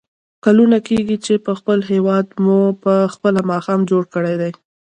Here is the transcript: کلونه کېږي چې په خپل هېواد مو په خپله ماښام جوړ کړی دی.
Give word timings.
کلونه 0.45 0.77
کېږي 0.87 1.17
چې 1.25 1.33
په 1.45 1.51
خپل 1.59 1.79
هېواد 1.91 2.25
مو 2.43 2.59
په 2.83 2.93
خپله 3.13 3.39
ماښام 3.51 3.79
جوړ 3.91 4.03
کړی 4.13 4.35
دی. 4.41 4.51